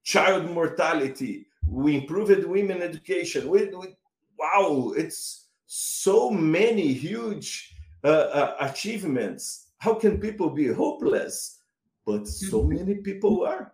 [0.03, 1.47] child mortality.
[1.67, 3.49] We improved women education.
[3.49, 3.97] We, we
[4.39, 8.09] wow it's so many huge uh,
[8.41, 9.69] uh, achievements.
[9.79, 11.63] How can people be hopeless?
[12.05, 12.75] But so mm-hmm.
[12.75, 13.73] many people are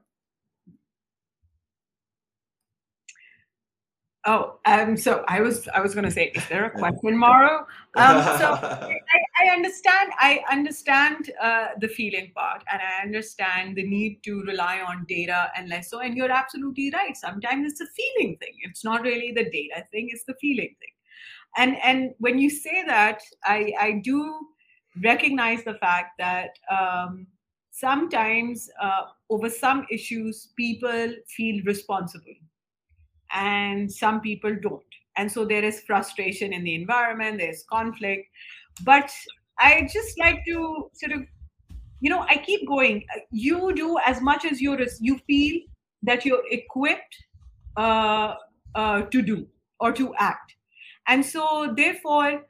[4.28, 7.66] Oh, um, so I was I was going to say, is there a question, Mauro?
[7.94, 8.98] Um, so I,
[9.42, 14.80] I, understand I understand uh, the feeling part, and I understand the need to rely
[14.80, 16.00] on data and less so.
[16.00, 17.16] And you're absolutely right.
[17.16, 18.52] Sometimes it's a feeling thing.
[18.64, 20.94] It's not really the data thing; it's the feeling thing.
[21.56, 24.46] And and when you say that, I I do
[25.02, 27.28] recognize the fact that um,
[27.70, 32.34] sometimes uh, over some issues people feel responsible
[33.32, 34.82] and some people don't.
[35.16, 38.28] And so there is frustration in the environment, there's conflict.
[38.84, 39.10] But
[39.58, 41.22] I just like to sort of,
[42.00, 43.04] you know, I keep going.
[43.30, 45.60] You do as much as you're, you feel
[46.04, 47.16] that you're equipped
[47.76, 48.34] uh,
[48.74, 49.46] uh, to do
[49.80, 50.54] or to act.
[51.08, 52.42] And so therefore,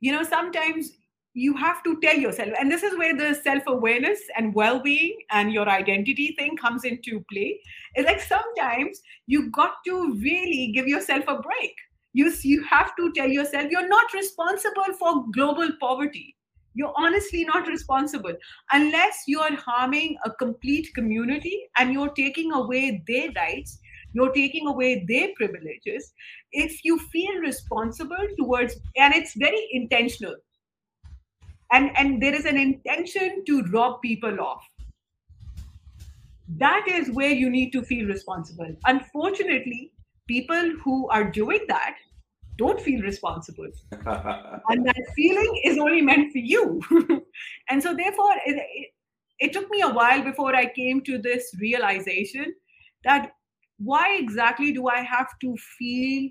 [0.00, 0.92] you know, sometimes
[1.34, 5.68] you have to tell yourself and this is where the self-awareness and well-being and your
[5.68, 7.58] identity thing comes into play
[7.94, 11.74] it's like sometimes you got to really give yourself a break.
[12.12, 16.36] You you have to tell yourself you're not responsible for global poverty.
[16.74, 18.34] You're honestly not responsible
[18.72, 23.80] unless you are harming a complete community and you're taking away their rights
[24.16, 26.12] you're taking away their privileges.
[26.52, 30.36] If you feel responsible towards and it's very intentional
[31.72, 34.68] and and there is an intention to rob people off
[36.48, 38.74] that is where you need to feel responsible.
[38.84, 39.92] Unfortunately
[40.28, 41.96] people who are doing that
[42.56, 43.70] don't feel responsible.
[44.68, 46.80] And that feeling is only meant for you.
[47.70, 48.90] And so therefore it, it,
[49.40, 52.54] it took me a while before i came to this realization
[53.04, 53.32] that
[53.78, 56.30] why exactly do i have to feel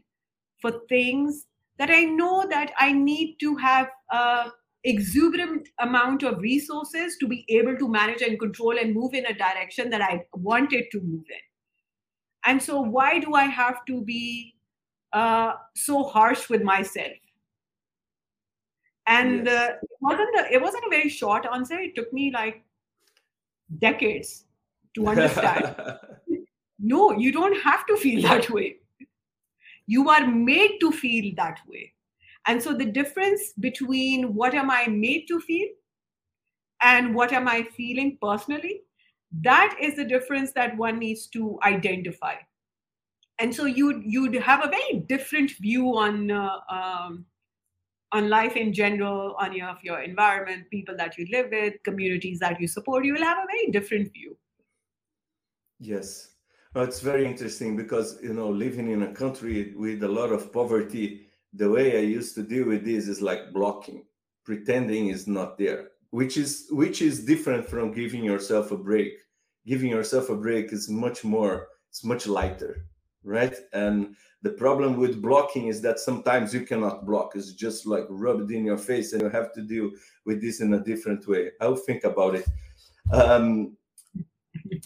[0.61, 1.45] for things
[1.77, 4.49] that i know that i need to have uh,
[4.83, 9.33] exuberant amount of resources to be able to manage and control and move in a
[9.33, 11.43] direction that I wanted to move in.
[12.45, 14.55] And so, why do I have to be
[15.13, 17.13] uh, so harsh with myself?
[19.07, 19.69] And yes.
[19.69, 21.79] uh, it wasn't a, it wasn't a very short answer.
[21.79, 22.63] It took me like
[23.79, 24.45] decades
[24.95, 25.75] to understand.
[26.79, 28.77] no, you don't have to feel that way.
[29.85, 31.93] You are made to feel that way.
[32.47, 35.67] And so the difference between what am I made to feel
[36.81, 38.81] and what am I feeling personally,
[39.41, 42.35] that is the difference that one needs to identify.
[43.39, 47.25] And so you'd you'd have a very different view on uh, um,
[48.11, 52.61] on life in general, on your your environment, people that you live with, communities that
[52.61, 53.05] you support.
[53.05, 54.37] You will have a very different view.
[55.79, 56.35] Yes,
[56.75, 60.53] well, it's very interesting because you know living in a country with a lot of
[60.53, 64.05] poverty the way I used to deal with this is like blocking,
[64.43, 69.13] pretending is not there, which is which is different from giving yourself a break.
[69.65, 72.85] Giving yourself a break is much more, it's much lighter,
[73.23, 73.55] right?
[73.71, 77.31] And the problem with blocking is that sometimes you cannot block.
[77.35, 79.89] It's just like rubbed in your face, and you have to deal
[80.25, 81.51] with this in a different way.
[81.61, 82.45] I'll think about it.
[83.13, 83.77] Um,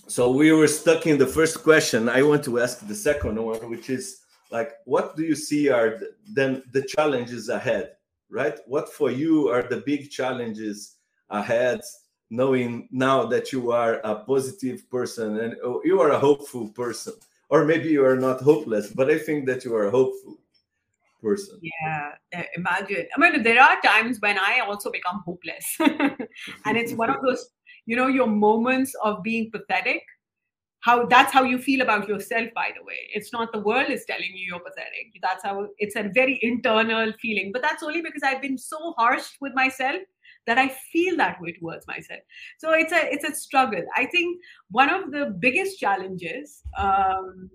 [0.07, 2.07] so we were stuck in the first question.
[2.07, 4.19] I want to ask the second one, which is
[4.51, 5.99] like what do you see are
[6.33, 7.97] then the challenges ahead
[8.29, 8.59] right?
[8.65, 10.95] What for you are the big challenges
[11.29, 11.81] ahead
[12.29, 17.13] knowing now that you are a positive person and oh, you are a hopeful person?
[17.49, 20.37] Or maybe you are not hopeless but i think that you are a hopeful
[21.23, 21.59] person.
[21.61, 25.65] Yeah eh, imagine i mean there are times when i also become hopeless.
[26.65, 27.49] And it's one of those
[27.85, 30.03] you know your moments of being pathetic
[30.82, 33.09] how that's how you feel about yourself by the way.
[33.13, 35.19] It's not the world is telling you you're pathetic.
[35.21, 37.51] That's how it's a very internal feeling.
[37.51, 40.01] But that's only because i've been so harsh with myself
[40.45, 42.21] that i feel that way towards myself.
[42.57, 43.84] So it's a it's a struggle.
[43.95, 44.39] I think
[44.71, 47.49] one of the biggest challenges um,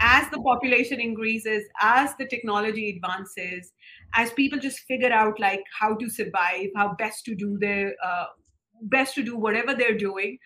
[0.00, 3.72] as the population increases as the technology advances
[4.14, 8.26] as people just figure out like how to survive how best to do their uh,
[8.82, 10.38] best to do whatever they're doing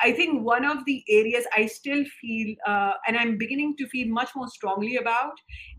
[0.00, 4.08] I think one of the areas I still feel, uh, and I'm beginning to feel
[4.08, 5.34] much more strongly about,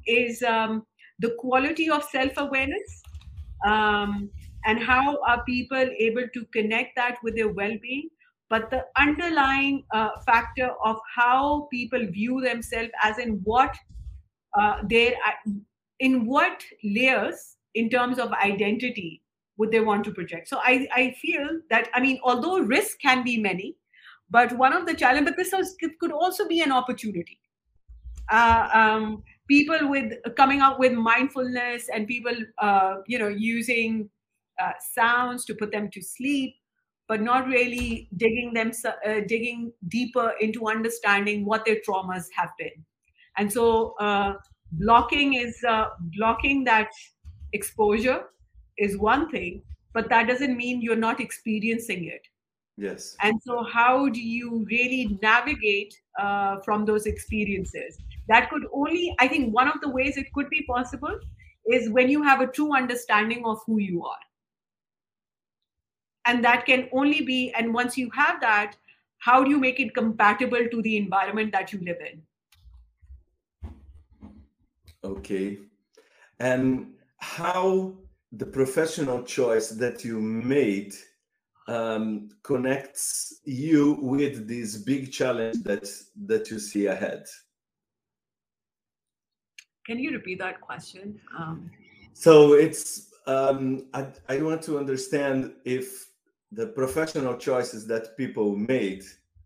[0.06, 0.86] is um,
[1.20, 3.02] the quality of self awareness
[3.66, 4.30] um,
[4.66, 8.10] and how are people able to connect that with their well being.
[8.50, 13.76] But the underlying uh, factor of how people view themselves, as in what
[14.60, 15.14] uh, their,
[16.00, 19.22] in what layers in terms of identity
[19.58, 20.48] would they want to project.
[20.48, 23.76] So I, I feel that, I mean, although risk can be many,
[24.34, 27.40] but one of the challenge, but this was, could also be an opportunity.
[28.32, 34.10] Uh, um, people with coming up with mindfulness and people, uh, you know, using
[34.60, 36.56] uh, sounds to put them to sleep,
[37.08, 42.84] but not really digging them, uh, digging deeper into understanding what their traumas have been.
[43.38, 44.34] And so, uh,
[44.72, 46.90] blocking is uh, blocking that
[47.52, 48.24] exposure
[48.80, 49.62] is one thing,
[49.94, 52.28] but that doesn't mean you're not experiencing it
[52.78, 53.16] Yes.
[53.22, 57.98] And so, how do you really navigate uh, from those experiences?
[58.30, 61.20] That could only, I think, one of the ways it could be possible
[61.66, 64.18] is when you have a true understanding of who you are.
[66.26, 68.76] And that can only be, and once you have that,
[69.20, 72.22] how do you make it compatible to the environment that you live in?
[75.04, 75.60] Okay.
[76.40, 77.94] And how
[78.32, 80.94] the professional choice that you made
[81.68, 85.88] um, connects you with this big challenge that
[86.26, 87.26] that you see ahead.
[89.86, 91.20] Can you repeat that question?
[91.38, 91.70] Um,
[92.14, 96.10] so it's um, I, I want to understand if
[96.52, 99.04] the professional choices that people made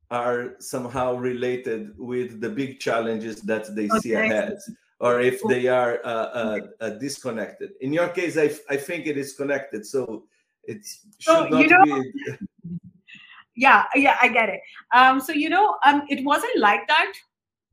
[0.10, 4.00] are somehow related with the big challenges that they okay.
[4.00, 4.58] see ahead
[5.00, 7.72] or if they are uh, uh, uh, disconnected.
[7.82, 9.86] In your case I, I think it is connected.
[9.86, 10.24] So
[10.68, 12.38] it's so you know be...
[13.56, 14.62] yeah yeah i get it.
[14.94, 17.14] Um so you know um it wasn't like that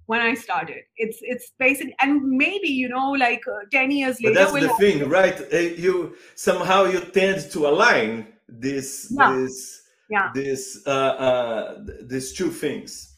[0.07, 0.83] when i started.
[0.97, 4.75] It's it's basic and maybe you know like uh, 10 years later but that's the
[4.79, 5.41] thing right?
[5.53, 9.35] Uh, you somehow you tend to align this yeah.
[9.35, 10.31] this yeah.
[10.35, 13.11] this uh uh these two things.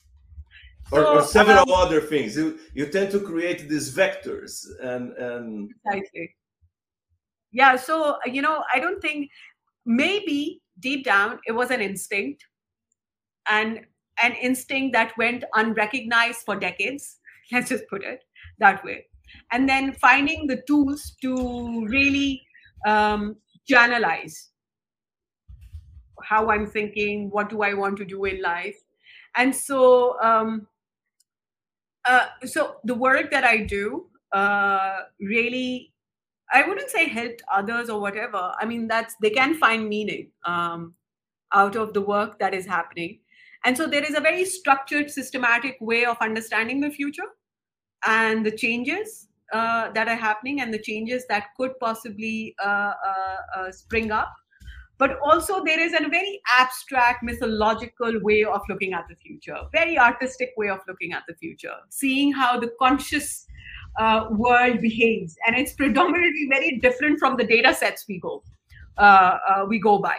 [0.93, 2.37] Or, or several um, other things.
[2.37, 6.37] You you tend to create these vectors and and exactly.
[7.51, 9.31] Yeah so you know i don't think
[9.87, 12.45] maybe deep down it was an instinct
[13.49, 13.80] and
[14.22, 17.18] an instinct that went unrecognized for decades
[17.53, 18.24] let's just put it
[18.59, 19.07] that way.
[19.53, 22.43] And then finding the tools to really
[22.87, 23.37] um,
[23.70, 24.49] channelize
[26.22, 28.76] how i'm thinking what do i want to do in life.
[29.37, 30.66] And so um,
[32.09, 35.93] uh, so the work that i do uh, really
[36.53, 38.53] I wouldn't say helped others or whatever.
[38.59, 40.94] I mean, that's they can find meaning um,
[41.53, 43.20] out of the work that is happening.
[43.64, 47.26] And so there is a very structured, systematic way of understanding the future
[48.07, 53.36] and the changes uh, that are happening and the changes that could possibly uh, uh,
[53.57, 54.32] uh spring up.
[54.99, 59.99] But also, there is a very abstract, mythological way of looking at the future, very
[59.99, 63.47] artistic way of looking at the future, seeing how the conscious
[63.99, 68.42] uh, world behaves, and it's predominantly very different from the data sets we go
[68.99, 70.16] uh, uh, we go by.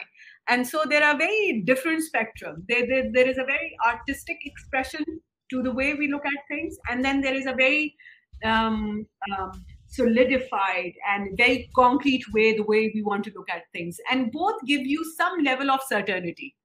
[0.49, 2.63] And so there are very different spectrum.
[2.69, 5.03] There, there, there is a very artistic expression
[5.49, 7.95] to the way we look at things, and then there is a very
[8.43, 9.05] um,
[9.38, 14.32] um, solidified and very concrete way the way we want to look at things, and
[14.32, 16.55] both give you some level of certainty.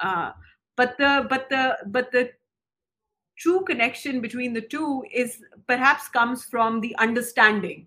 [0.00, 0.30] Uh,
[0.76, 2.30] but the but the but the
[3.38, 7.86] true connection between the two is perhaps comes from the understanding.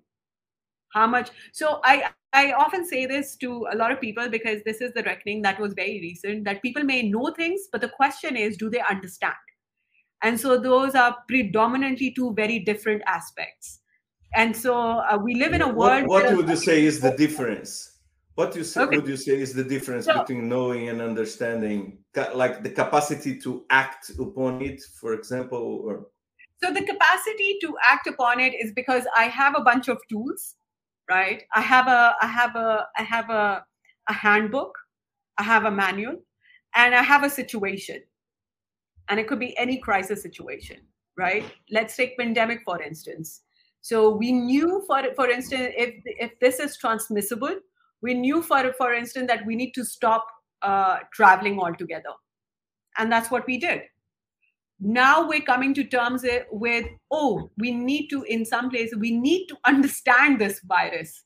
[0.93, 4.81] How much so i i often say this to a lot of people because this
[4.81, 8.35] is the reckoning that was very recent that people may know things but the question
[8.35, 9.35] is do they understand?
[10.23, 13.79] And so those are predominantly two very different aspects.
[14.35, 17.11] And so uh, we live in a world what, what would you say is the
[17.11, 17.90] difference
[18.41, 18.97] what you say, okay.
[18.97, 21.79] would you say is the difference so, between knowing and understanding,
[22.33, 26.07] like the capacity to act upon it, for example, or?
[26.63, 30.55] So the capacity to act upon it is because I have a bunch of tools,
[31.09, 31.43] right?
[31.53, 33.65] I have a, I have a, I have a,
[34.09, 34.73] a handbook,
[35.37, 36.17] I have a manual,
[36.75, 38.01] and I have a situation.
[39.09, 40.77] and it could be any crisis situation,
[41.17, 41.43] right?
[41.69, 43.41] Let's take pandemic for instance.
[43.81, 47.55] So we knew, for for instance, if if this is transmissible,
[48.01, 50.25] we knew for for instance that we need to stop
[50.61, 52.13] uh, traveling altogether,
[52.97, 53.81] and that's what we did.
[54.79, 59.47] Now we're coming to terms with oh, we need to in some places we need
[59.47, 61.23] to understand this virus,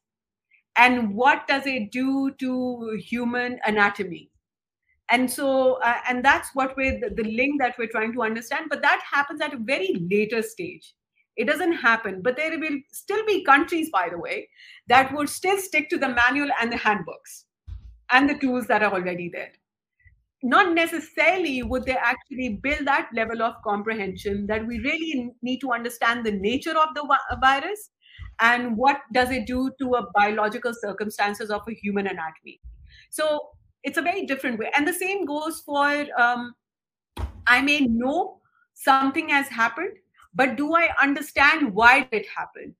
[0.77, 4.29] and what does it do to human anatomy?
[5.09, 8.65] and so uh, and that's what we're the, the link that we're trying to understand
[8.69, 10.95] but that happens at a very later stage
[11.35, 12.21] it doesn't happen.
[12.21, 14.49] But there will still be countries, by the way,
[14.87, 17.45] that would still stick to the manual and the handbooks
[18.11, 19.51] and the tools that are already there.
[20.43, 25.71] Not necessarily would they actually build that level of comprehension that we really need to
[25.71, 27.89] understand the nature of the virus
[28.39, 32.59] and what does it do to a biological circumstances of a human anatomy.
[33.09, 33.49] So
[33.83, 34.69] it's a very different way.
[34.75, 36.53] And the same goes for um,
[37.47, 38.41] I may know
[38.73, 39.93] something has happened,
[40.35, 42.73] but do i understand why it happened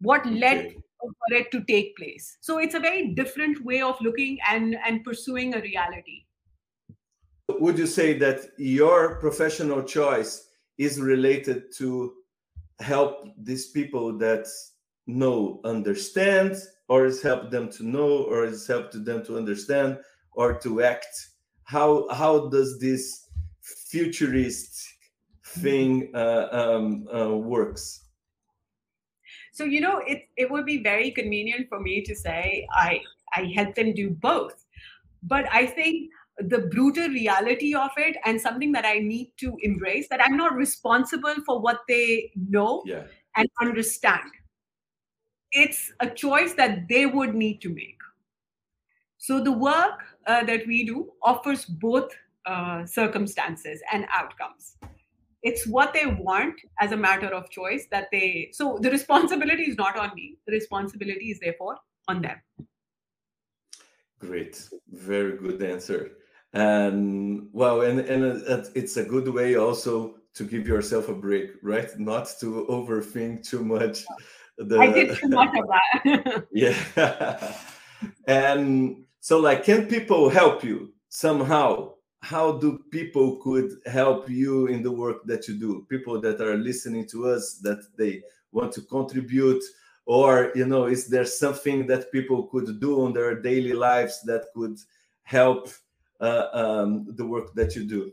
[0.00, 2.38] what led for it to take place?
[2.40, 6.24] So it's a very different way of looking and and pursuing a reality.
[7.48, 10.48] Would you say that your professional choice
[10.78, 12.14] is related to
[12.80, 14.46] help these people that
[15.06, 16.56] know understand
[16.88, 19.98] or is help them to know or is help to them to understand
[20.32, 21.14] or to act?
[21.64, 23.26] How how does this
[23.62, 24.89] futurist
[25.58, 28.04] thing uh, um, uh, works?
[29.52, 33.00] So you know, it it would be very convenient for me to say I
[33.34, 34.64] I help them do both,
[35.22, 40.08] but I think the brutal reality of it and something that I need to embrace
[40.08, 43.04] that I'm not responsible for what they know yeah.
[43.36, 44.30] and understand.
[45.52, 47.98] It's a choice that they would need to make.
[49.18, 52.10] So the work uh, that we do offers both
[52.46, 54.76] uh, circumstances and outcomes
[55.42, 59.76] it's what they want as a matter of choice that they so the responsibility is
[59.76, 60.36] not on me.
[60.46, 61.78] The responsibility is therefore
[62.08, 62.40] on them.
[64.18, 64.68] Great.
[64.90, 66.12] Very good answer.
[66.52, 71.14] Um, and well and and uh, it's a good way also to give yourself a
[71.14, 71.88] break right?
[71.98, 74.04] Not to overthink too much
[74.58, 76.44] the, i did too much of that.
[76.52, 77.54] Yeah.
[78.26, 84.66] And um, so like can people help you somehow how do people could help you
[84.66, 85.86] in the work that you do?
[85.88, 89.62] People that are listening to us that they want to contribute
[90.06, 94.44] or you know is there something that people could do on their daily lives that
[94.54, 94.76] could
[95.22, 95.68] help
[96.20, 98.12] uh, um, the work that you do?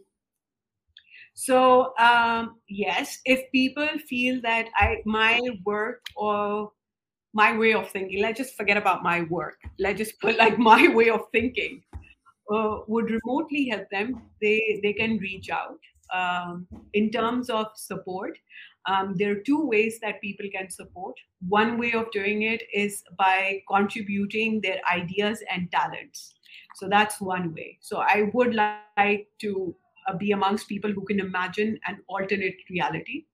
[1.33, 6.71] So um, yes if people feel that i my work or
[7.33, 9.59] my way of thinking let's just forget about my work.
[9.79, 11.83] Let's just put like my way of thinking
[12.53, 15.79] uh, would remotely help them, they they can reach out.
[16.13, 18.37] Um, in terms of support,
[18.85, 21.15] um, there are two ways that people can support.
[21.49, 26.35] One way of doing it is by contributing their ideas and talents.
[26.75, 27.77] So that's one way.
[27.81, 29.75] So I would like to
[30.07, 33.25] uh, be amongst people who can imagine an alternate reality,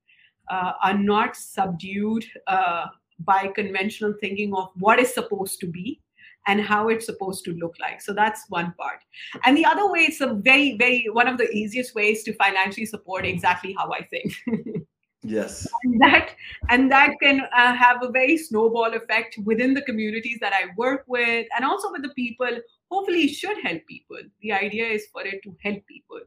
[0.50, 2.86] uh, are not subdued uh,
[3.20, 6.00] by conventional thinking of what is supposed to be,
[6.46, 8.00] and how it's supposed to look like.
[8.00, 9.00] So that's one part.
[9.44, 12.86] And the other way, it's a very, very one of the easiest ways to financially
[12.86, 14.34] support exactly how I think.
[15.22, 15.66] yes.
[15.84, 16.34] And that
[16.68, 21.04] and that can uh, have a very snowball effect within the communities that I work
[21.06, 22.50] with, and also with the people.
[22.90, 24.18] Hopefully, it should help people.
[24.42, 26.20] The idea is for it to help people,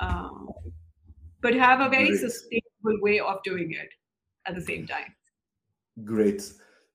[0.00, 0.48] um,
[1.40, 2.20] but have a very Great.
[2.20, 3.88] sustainable way of doing it
[4.46, 5.14] at the same time.
[6.04, 6.42] Great.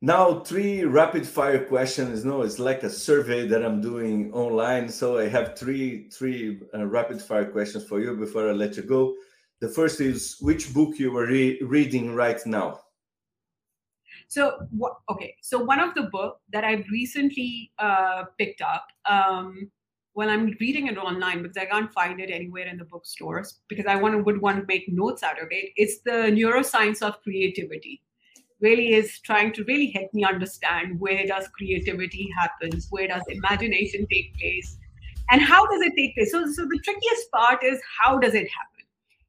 [0.04, 2.26] Now, three rapid fire questions.
[2.26, 4.90] No, it's like a survey that I'm doing online.
[4.90, 8.84] So I have three three uh, rapid fire questions for you before I let you
[8.84, 9.14] go.
[9.60, 12.80] The first is which book you are re reading right now.
[14.28, 14.98] So what?
[15.08, 18.88] Okay, so one of the book that I've recently uh, picked up.
[19.08, 19.70] Um,
[20.14, 23.86] well, I'm reading it online because I can't find it anywhere in the bookstores because
[23.86, 25.70] I want would want to make notes out of it.
[25.76, 28.02] It's the neuroscience of creativity
[28.62, 34.06] really is trying to really help me understand where does creativity happens where does imagination
[34.12, 34.78] take place
[35.32, 36.32] and how does it take place?
[36.32, 38.72] So, so the trickiest part is how does it happen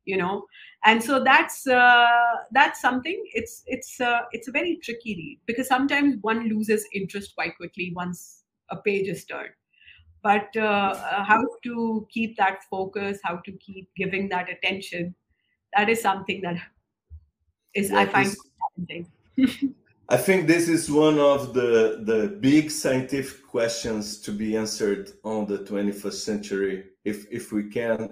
[0.05, 0.47] you know?
[0.85, 2.07] And so that's uh,
[2.51, 7.35] that's something it's it's uh, it's a very tricky read because sometimes one loses interest
[7.37, 9.51] quite quickly once a page is turned.
[10.23, 15.15] But uh, uh how to keep that focus how to keep giving that attention
[15.75, 16.57] that is something that
[17.75, 19.07] is i find challenging
[20.09, 25.47] I think this is one of the, the big scientific questions to be answered on
[25.47, 26.85] the 21st century.
[27.05, 28.11] If, if we can,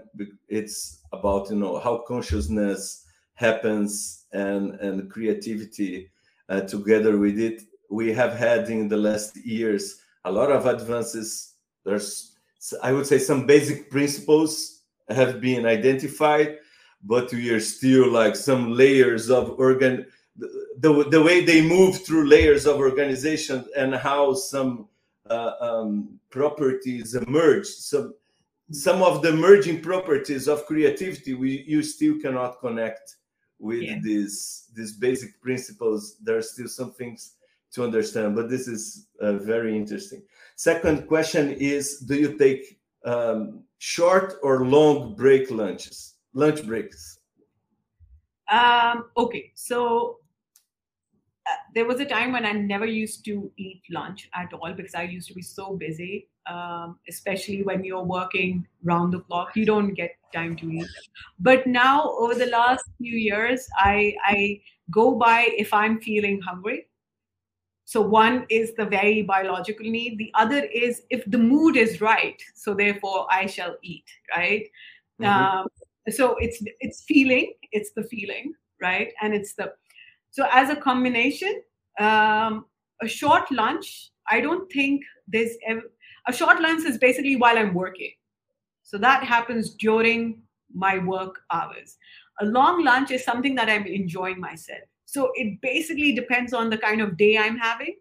[0.48, 3.04] it's about, you know, how consciousness
[3.34, 6.10] happens and, and creativity
[6.48, 7.62] uh, together with it.
[7.90, 11.54] We have had in the last years a lot of advances.
[11.84, 12.36] There's,
[12.82, 16.58] I would say, some basic principles have been identified,
[17.02, 20.06] but we are still like some layers of organ
[20.80, 24.88] the, the way they move through layers of organization and how some
[25.28, 27.66] uh, um, properties emerge.
[27.66, 28.14] Some
[28.72, 33.16] some of the merging properties of creativity we you still cannot connect
[33.58, 33.98] with yeah.
[34.02, 36.16] these these basic principles.
[36.22, 37.34] There are still some things
[37.72, 40.22] to understand, but this is uh, very interesting.
[40.56, 46.14] Second question is: Do you take um, short or long break lunches?
[46.32, 47.18] Lunch breaks.
[48.50, 50.19] Um, okay, so
[51.74, 55.02] there was a time when I never used to eat lunch at all because I
[55.02, 56.28] used to be so busy.
[56.46, 60.86] Um, especially when you're working round the clock, you don't get time to eat.
[61.38, 64.60] But now, over the last few years, I I
[64.90, 66.86] go by if I'm feeling hungry.
[67.84, 70.18] So one is the very biological need.
[70.18, 72.40] The other is if the mood is right.
[72.54, 74.04] So therefore, I shall eat.
[74.34, 74.66] Right.
[75.20, 75.58] Mm-hmm.
[75.58, 75.66] Um,
[76.08, 77.52] so it's it's feeling.
[77.70, 78.54] It's the feeling.
[78.80, 79.12] Right.
[79.22, 79.72] And it's the
[80.30, 81.62] so as a combination,
[81.98, 82.66] um,
[83.02, 85.82] a short lunch, I don't think there's ever,
[86.28, 88.12] a short lunch is basically while I'm working.
[88.82, 90.42] So that happens during
[90.74, 91.96] my work hours.
[92.40, 94.80] A long lunch is something that I'm enjoying myself.
[95.04, 97.96] So it basically depends on the kind of day I'm having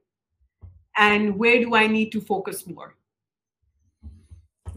[0.97, 2.95] and where do I need to focus more.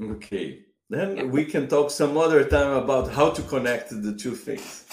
[0.01, 0.61] Okay.
[0.89, 1.23] Then yeah.
[1.25, 4.85] we can talk some other time about how to connect the two things.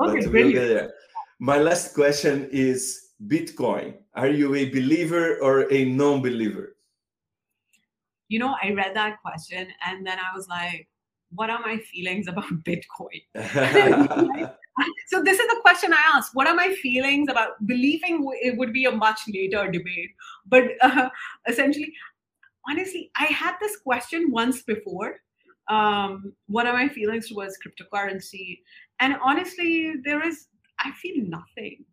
[0.00, 0.92] Okay, but we'll get there.
[1.42, 3.94] My last question is Bitcoin.
[4.12, 6.76] Are you a believer or a non believer?
[8.28, 10.86] You know, I read that question and then I was like,
[11.30, 13.22] what are my feelings about Bitcoin?
[15.06, 16.32] so this is the question I asked.
[16.34, 20.10] What are my feelings about believing it would be a much later debate?
[20.46, 21.08] But uh,
[21.48, 21.94] essentially,
[22.68, 25.16] honestly, I had this question once before.
[25.68, 28.58] Um, what are my feelings towards cryptocurrency?
[28.98, 30.48] And honestly, there is
[30.80, 31.84] I feel nothing.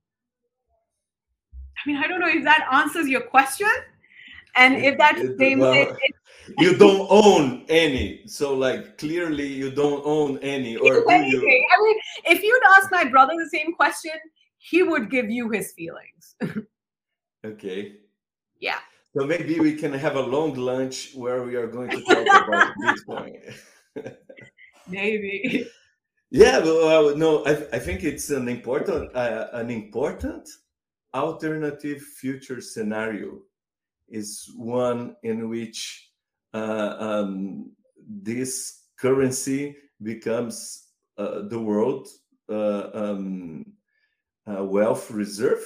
[1.54, 3.70] I mean, I don't know if that answers your question.
[4.56, 5.96] And if that's the same well, thing,
[6.58, 8.26] you don't own any.
[8.26, 10.76] So, like, clearly, you don't own any.
[10.78, 11.66] Or do you?
[11.70, 14.14] I mean, if you'd ask my brother the same question,
[14.58, 16.36] he would give you his feelings.
[17.46, 17.98] okay.
[18.60, 18.80] Yeah.
[19.16, 22.74] So maybe we can have a long lunch where we are going to talk about
[22.84, 23.56] Bitcoin.
[24.88, 25.68] maybe.
[26.30, 30.50] Yeah, well, no, I, I think it's an important uh, an important
[31.14, 33.40] alternative future scenario
[34.10, 36.12] is one in which
[36.54, 42.08] uh, um, this currency becomes uh, the world
[42.50, 43.66] uh, um,
[44.48, 45.66] uh, wealth reserve,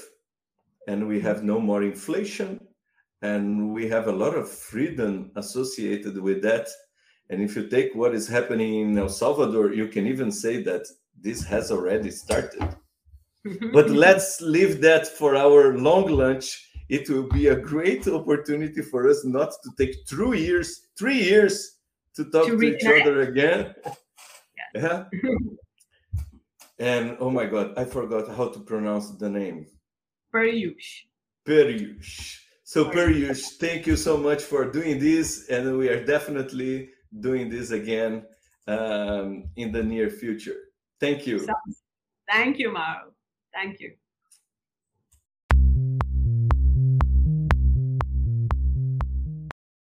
[0.87, 2.59] and we have no more inflation,
[3.23, 6.67] and we have a lot of freedom associated with that
[7.31, 10.85] and if you take what is happening in El Salvador, you can even say that
[11.19, 12.75] this has already started.
[13.73, 16.67] but let's leave that for our long lunch.
[16.89, 21.77] It will be a great opportunity for us not to take three years, three years
[22.15, 23.75] to talk to, to each other again.
[24.75, 25.05] yeah.
[26.79, 29.67] and oh my God, I forgot how to pronounce the name.
[30.35, 31.05] Periush.
[31.47, 32.39] Periush.
[32.65, 37.71] So Periush, thank you so much for doing this, and we are definitely doing this
[37.71, 38.23] again
[38.67, 40.55] um, in the near future.
[40.99, 41.47] Thank you.
[42.29, 43.11] Thank you, Maro.
[43.53, 43.93] Thank you.